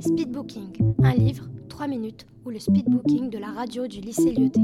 Speedbooking, 0.00 0.94
un 1.02 1.14
livre, 1.14 1.44
3 1.68 1.86
minutes, 1.88 2.26
ou 2.44 2.50
le 2.50 2.58
speedbooking 2.58 3.30
de 3.30 3.38
la 3.38 3.48
radio 3.48 3.86
du 3.86 4.00
lycée 4.00 4.32
Lyoté. 4.32 4.60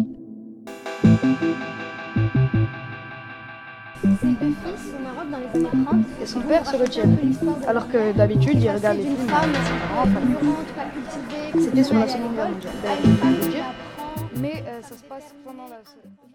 Et 6.21 6.26
son 6.26 6.41
père 6.42 6.67
se 6.67 6.76
retient. 6.76 7.08
Alors 7.67 7.89
que 7.89 8.12
d'habitude, 8.16 8.62
il 8.62 8.71
regarde 8.71 8.98
les 8.98 9.05
films. 9.05 9.16
C'était 11.59 11.85
sur 11.85 11.95
la 11.95 12.09
Seconde 12.09 12.35
Guerre 12.35 12.51
mondiale. 12.51 12.73
Mais 14.37 14.64
euh, 14.67 14.83
ça 14.83 14.96
se 14.96 15.05
passe 15.05 15.35
pendant 15.45 15.69
la. 15.69 15.80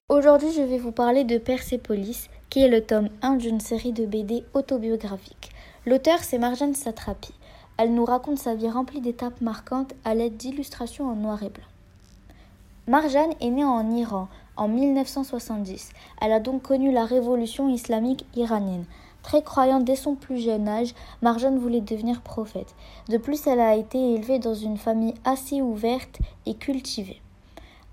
Aujourd'hui, 0.10 0.50
je 0.56 0.62
vais 0.62 0.78
vous 0.78 0.92
parler 0.92 1.24
de 1.24 1.38
Persepolis, 1.38 2.30
qui 2.50 2.64
est 2.64 2.70
le 2.70 2.82
tome 2.82 3.10
1 3.22 3.36
d'une 3.36 3.60
série 3.60 3.92
de 3.92 4.06
BD 4.06 4.44
autobiographiques. 4.54 5.52
L'auteur, 5.86 6.20
c'est 6.20 6.38
Marjane 6.38 6.76
Satrapi. 6.76 7.37
Elle 7.78 7.94
nous 7.94 8.06
raconte 8.06 8.40
sa 8.40 8.56
vie 8.56 8.70
remplie 8.70 9.02
d'étapes 9.02 9.40
marquantes 9.40 9.94
à 10.04 10.16
l'aide 10.16 10.36
d'illustrations 10.36 11.10
en 11.10 11.16
noir 11.16 11.44
et 11.44 11.50
blanc. 11.50 11.64
Marjane 12.88 13.34
est 13.40 13.50
née 13.50 13.64
en 13.64 13.92
Iran 13.92 14.30
en 14.56 14.68
1970. 14.68 15.92
Elle 16.22 16.32
a 16.32 16.40
donc 16.40 16.64
connu 16.64 16.92
la 16.92 17.06
révolution 17.06 17.70
islamique 17.70 18.26
iranienne. 18.36 18.86
Très 19.22 19.44
croyante 19.44 19.84
dès 19.84 19.96
son 19.96 20.16
plus 20.16 20.40
jeune 20.40 20.68
âge, 20.68 20.96
Marjane 21.22 21.60
voulait 21.60 21.82
devenir 21.82 22.22
prophète. 22.22 22.74
De 23.10 23.18
plus, 23.18 23.46
elle 23.46 23.60
a 23.60 23.76
été 23.76 24.14
élevée 24.14 24.40
dans 24.40 24.56
une 24.56 24.78
famille 24.78 25.14
assez 25.26 25.62
ouverte 25.62 26.20
et 26.46 26.56
cultivée. 26.56 27.22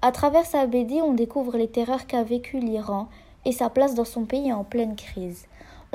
À 0.01 0.13
travers 0.13 0.47
sa 0.47 0.67
BD, 0.67 1.03
on 1.03 1.13
découvre 1.13 1.57
les 1.57 1.69
terreurs 1.69 2.07
qu'a 2.07 2.23
vécues 2.23 2.61
l'Iran 2.61 3.09
et 3.45 3.53
sa 3.53 3.69
place 3.69 3.95
dans 3.95 4.05
son 4.05 4.25
pays 4.25 4.53
en 4.53 4.65
pleine 4.65 4.97
crise. 4.97 5.47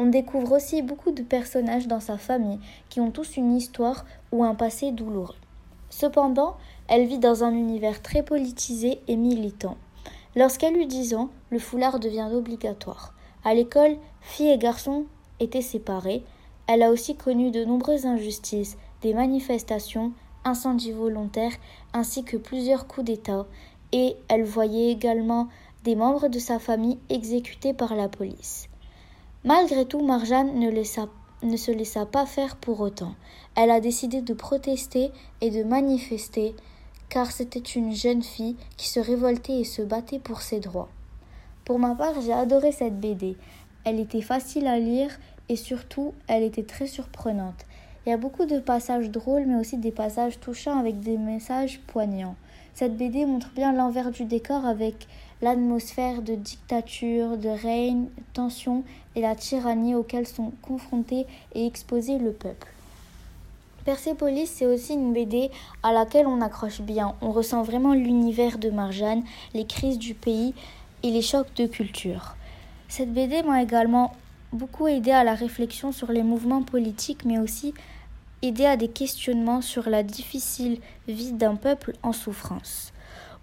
On 0.01 0.05
découvre 0.05 0.53
aussi 0.53 0.81
beaucoup 0.81 1.11
de 1.11 1.23
personnages 1.23 1.89
dans 1.89 1.99
sa 1.99 2.17
famille 2.17 2.61
qui 2.87 3.01
ont 3.01 3.11
tous 3.11 3.35
une 3.35 3.53
histoire 3.53 4.05
ou 4.31 4.45
un 4.45 4.55
passé 4.55 4.93
douloureux. 4.93 5.35
Cependant, 5.89 6.55
elle 6.87 7.05
vit 7.05 7.19
dans 7.19 7.43
un 7.43 7.51
univers 7.51 8.01
très 8.01 8.23
politisé 8.23 9.01
et 9.09 9.17
militant. 9.17 9.75
Lorsqu'elle 10.37 10.77
eut 10.77 10.85
10 10.85 11.15
ans, 11.15 11.27
le 11.49 11.59
foulard 11.59 11.99
devient 11.99 12.29
obligatoire. 12.31 13.13
À 13.43 13.53
l'école, 13.53 13.97
filles 14.21 14.51
et 14.51 14.57
garçons 14.57 15.03
étaient 15.41 15.61
séparés. 15.61 16.23
Elle 16.67 16.83
a 16.83 16.91
aussi 16.91 17.17
connu 17.17 17.51
de 17.51 17.65
nombreuses 17.65 18.05
injustices, 18.05 18.77
des 19.01 19.13
manifestations, 19.13 20.13
incendies 20.45 20.93
volontaires, 20.93 21.57
ainsi 21.91 22.23
que 22.23 22.37
plusieurs 22.37 22.87
coups 22.87 23.07
d'État, 23.07 23.45
et 23.91 24.15
elle 24.29 24.45
voyait 24.45 24.93
également 24.93 25.49
des 25.83 25.97
membres 25.97 26.29
de 26.29 26.39
sa 26.39 26.57
famille 26.57 26.99
exécutés 27.09 27.73
par 27.73 27.95
la 27.95 28.07
police. 28.07 28.69
Malgré 29.45 29.85
tout, 29.85 30.05
Marjane 30.05 30.59
ne, 30.59 30.69
ne, 30.69 31.57
se 31.57 31.71
laissa 31.71 32.05
pas 32.05 32.25
faire 32.25 32.57
pour 32.57 32.81
autant. 32.81 33.15
Elle 33.55 33.71
a 33.71 33.79
décidé 33.79 34.21
de 34.21 34.33
protester 34.33 35.11
et 35.39 35.49
de 35.49 35.63
manifester, 35.63 36.55
car 37.07 37.31
c'était 37.31 37.59
une 37.59 37.95
jeune 37.95 38.21
fille 38.21 38.57
qui 38.75 38.89
se 38.89 38.99
révoltait 38.99 39.61
et 39.61 39.63
se 39.63 39.81
battait 39.81 40.19
pour 40.19 40.41
ses 40.41 40.59
droits. 40.59 40.89
Pour 41.63 41.79
ma 41.79 41.95
part, 41.95 42.19
j'ai 42.21 42.33
adoré 42.33 42.73
cette 42.73 42.99
BD. 42.99 43.37
Elle 43.85 44.01
était 44.01 44.21
facile 44.21 44.67
à 44.67 44.77
lire 44.77 45.17
et 45.47 45.55
surtout, 45.55 46.13
elle 46.27 46.43
était 46.43 46.63
très 46.63 46.87
surprenante. 46.87 47.65
Il 48.09 48.13
y 48.13 48.15
a 48.15 48.17
beaucoup 48.17 48.45
de 48.45 48.57
passages 48.57 49.11
drôles, 49.11 49.45
mais 49.45 49.59
aussi 49.59 49.77
des 49.77 49.91
passages 49.91 50.39
touchants 50.39 50.79
avec 50.79 50.99
des 50.99 51.15
messages 51.15 51.79
poignants. 51.85 52.35
Cette 52.73 52.97
BD 52.97 53.23
montre 53.27 53.51
bien 53.55 53.71
l'envers 53.71 54.09
du 54.09 54.25
décor 54.25 54.65
avec 54.65 55.07
l'atmosphère 55.43 56.23
de 56.23 56.33
dictature, 56.33 57.37
de 57.37 57.49
règne, 57.49 58.07
tension 58.33 58.83
et 59.15 59.21
la 59.21 59.35
tyrannie 59.35 59.93
auxquelles 59.93 60.25
sont 60.25 60.53
confrontés 60.63 61.27
et 61.53 61.67
exposés 61.67 62.17
le 62.17 62.31
peuple. 62.31 62.69
Persepolis, 63.85 64.47
c'est 64.47 64.65
aussi 64.65 64.95
une 64.95 65.13
BD 65.13 65.51
à 65.83 65.93
laquelle 65.93 66.25
on 66.25 66.41
accroche 66.41 66.81
bien. 66.81 67.13
On 67.21 67.31
ressent 67.31 67.61
vraiment 67.61 67.93
l'univers 67.93 68.57
de 68.57 68.71
Marjane, 68.71 69.21
les 69.53 69.67
crises 69.67 69.99
du 69.99 70.15
pays 70.15 70.55
et 71.03 71.11
les 71.11 71.21
chocs 71.21 71.53
de 71.57 71.67
culture. 71.67 72.35
Cette 72.87 73.13
BD 73.13 73.43
m'a 73.43 73.61
également 73.61 74.13
beaucoup 74.51 74.87
aidé 74.87 75.11
à 75.11 75.23
la 75.23 75.35
réflexion 75.35 75.91
sur 75.91 76.11
les 76.11 76.23
mouvements 76.23 76.63
politiques, 76.63 77.23
mais 77.23 77.37
aussi 77.37 77.75
aidé 78.41 78.65
à 78.65 78.77
des 78.77 78.87
questionnements 78.87 79.61
sur 79.61 79.89
la 79.89 80.03
difficile 80.03 80.79
vie 81.07 81.33
d'un 81.33 81.55
peuple 81.55 81.93
en 82.03 82.13
souffrance. 82.13 82.93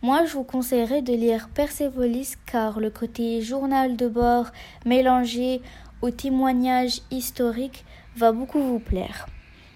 Moi, 0.02 0.24
je 0.26 0.32
vous 0.32 0.44
conseillerais 0.44 1.02
de 1.02 1.12
lire 1.12 1.48
Persepolis 1.54 2.36
car 2.46 2.80
le 2.80 2.90
côté 2.90 3.40
journal 3.40 3.96
de 3.96 4.08
bord 4.08 4.46
mélangé 4.84 5.62
au 6.02 6.10
témoignage 6.10 7.00
historique 7.10 7.84
va 8.16 8.32
beaucoup 8.32 8.60
vous 8.60 8.78
plaire. 8.78 9.26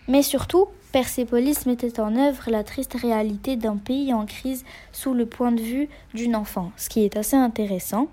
Mais 0.08 0.22
surtout, 0.22 0.68
Persepolis 0.92 1.66
mettait 1.66 2.00
en 2.00 2.16
œuvre 2.16 2.50
la 2.50 2.64
triste 2.64 2.94
réalité 2.94 3.56
d'un 3.56 3.76
pays 3.76 4.12
en 4.12 4.26
crise 4.26 4.64
sous 4.92 5.14
le 5.14 5.24
point 5.24 5.52
de 5.52 5.60
vue 5.60 5.88
d'une 6.14 6.34
enfant, 6.34 6.72
ce 6.76 6.88
qui 6.88 7.04
est 7.04 7.16
assez 7.16 7.36
intéressant, 7.36 8.08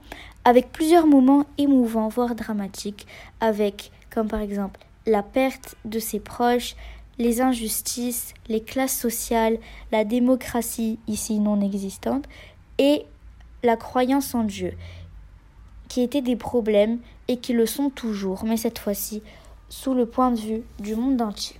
avec 0.45 0.71
plusieurs 0.71 1.07
moments 1.07 1.45
émouvants, 1.57 2.07
voire 2.07 2.35
dramatiques, 2.35 3.07
avec, 3.41 3.91
comme 4.09 4.27
par 4.27 4.41
exemple, 4.41 4.79
la 5.07 5.23
perte 5.23 5.75
de 5.85 5.99
ses 5.99 6.19
proches, 6.19 6.75
les 7.19 7.41
injustices, 7.41 8.33
les 8.47 8.61
classes 8.61 8.97
sociales, 8.97 9.57
la 9.91 10.03
démocratie 10.03 10.99
ici 11.07 11.39
non 11.39 11.61
existante 11.61 12.25
et 12.77 13.03
la 13.63 13.75
croyance 13.75 14.35
en 14.35 14.43
Dieu, 14.43 14.73
qui 15.87 16.01
étaient 16.01 16.21
des 16.21 16.35
problèmes 16.35 16.99
et 17.27 17.37
qui 17.37 17.53
le 17.53 17.65
sont 17.65 17.89
toujours, 17.89 18.43
mais 18.45 18.57
cette 18.57 18.79
fois-ci 18.79 19.21
sous 19.69 19.93
le 19.93 20.05
point 20.05 20.31
de 20.31 20.39
vue 20.39 20.63
du 20.79 20.95
monde 20.95 21.21
entier. 21.21 21.57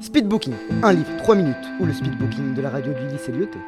Speedbooking, 0.00 0.54
un 0.82 0.92
livre, 0.92 1.16
3 1.18 1.34
minutes, 1.34 1.56
ou 1.80 1.86
le 1.86 1.92
speedbooking 1.92 2.54
de 2.54 2.60
la 2.60 2.70
radio 2.70 2.92
du 2.92 3.08
lycée 3.08 3.32
Lyoté. 3.32 3.58